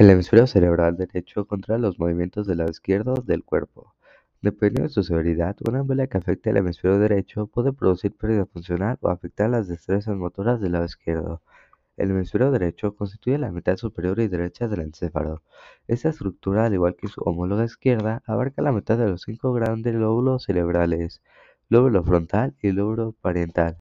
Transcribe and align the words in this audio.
El 0.00 0.08
hemisferio 0.08 0.46
cerebral 0.46 0.96
derecho 0.96 1.44
controla 1.44 1.78
los 1.78 1.98
movimientos 1.98 2.46
del 2.46 2.56
lado 2.56 2.70
izquierdo 2.70 3.12
del 3.16 3.44
cuerpo. 3.44 3.92
Dependiendo 4.40 4.84
de 4.84 4.94
su 4.94 5.02
severidad, 5.02 5.56
una 5.68 5.80
embolia 5.80 6.06
que 6.06 6.16
afecte 6.16 6.48
al 6.48 6.56
hemisferio 6.56 6.98
derecho 6.98 7.48
puede 7.48 7.74
producir 7.74 8.16
pérdida 8.16 8.46
funcional 8.46 8.96
o 9.02 9.10
afectar 9.10 9.50
las 9.50 9.68
destrezas 9.68 10.16
motoras 10.16 10.58
del 10.58 10.72
lado 10.72 10.86
izquierdo. 10.86 11.42
El 11.98 12.12
hemisferio 12.12 12.50
derecho 12.50 12.96
constituye 12.96 13.36
la 13.36 13.52
mitad 13.52 13.76
superior 13.76 14.18
y 14.20 14.28
derecha 14.28 14.68
del 14.68 14.80
encéfalo. 14.80 15.42
Esta 15.86 16.08
estructura, 16.08 16.64
al 16.64 16.72
igual 16.72 16.96
que 16.96 17.08
su 17.08 17.20
homóloga 17.20 17.66
izquierda, 17.66 18.22
abarca 18.24 18.62
la 18.62 18.72
mitad 18.72 18.96
de 18.96 19.06
los 19.06 19.20
cinco 19.20 19.52
grandes 19.52 19.94
lóbulos 19.94 20.44
cerebrales, 20.44 21.20
lóbulo 21.68 22.02
frontal 22.02 22.54
y 22.62 22.72
lóbulo 22.72 23.14
parietal. 23.20 23.76